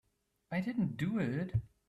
[0.51, 1.53] I didn't do it.